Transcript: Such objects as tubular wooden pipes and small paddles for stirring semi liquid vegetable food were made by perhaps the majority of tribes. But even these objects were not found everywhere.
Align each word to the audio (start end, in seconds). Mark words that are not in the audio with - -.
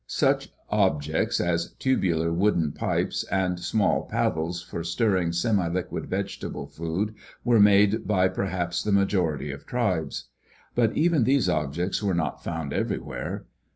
Such 0.07 0.49
objects 0.71 1.39
as 1.39 1.73
tubular 1.73 2.33
wooden 2.33 2.71
pipes 2.71 3.23
and 3.25 3.59
small 3.59 4.07
paddles 4.07 4.59
for 4.59 4.83
stirring 4.83 5.31
semi 5.31 5.67
liquid 5.67 6.07
vegetable 6.07 6.65
food 6.65 7.13
were 7.43 7.59
made 7.59 8.07
by 8.07 8.27
perhaps 8.27 8.81
the 8.81 8.91
majority 8.91 9.51
of 9.51 9.67
tribes. 9.67 10.29
But 10.73 10.97
even 10.97 11.23
these 11.23 11.47
objects 11.47 12.01
were 12.01 12.15
not 12.15 12.43
found 12.43 12.73
everywhere. 12.73 13.45